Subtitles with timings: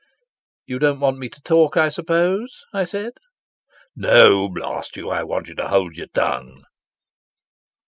[0.65, 3.13] "You don't want me to talk, I suppose," I said.
[3.95, 6.63] "No, blast you; I want you to hold your tongue."